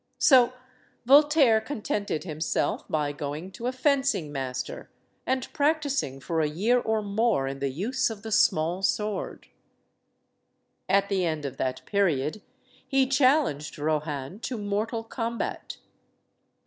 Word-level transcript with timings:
So 0.17 0.53
Voltaire 1.05 1.61
contented 1.61 2.23
himself 2.23 2.87
by 2.89 3.11
going 3.11 3.51
to 3.51 3.67
a 3.67 3.71
fencing 3.71 4.31
master 4.31 4.89
and 5.27 5.47
practicing 5.53 6.19
for 6.19 6.41
a 6.41 6.49
year 6.49 6.79
or 6.79 7.03
more 7.03 7.47
in 7.47 7.59
the 7.59 7.69
use 7.69 8.09
of 8.09 8.23
the 8.23 8.31
small 8.31 8.81
sword. 8.81 9.45
At 10.89 11.07
the 11.07 11.23
end 11.23 11.45
of 11.45 11.57
that 11.57 11.85
period, 11.85 12.41
he 12.87 13.05
challenged 13.05 13.77
Rohan 13.77 14.39
to 14.39 14.57
mortal 14.57 15.03
combat. 15.03 15.77